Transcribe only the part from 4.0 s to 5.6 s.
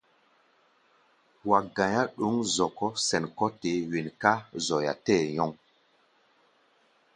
ká zoya tɛɛ́ nyɔŋ.